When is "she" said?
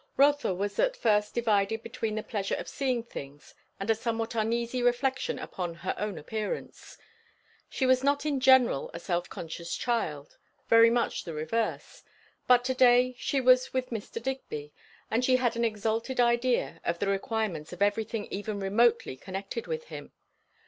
7.69-7.85, 13.19-13.39, 15.23-15.35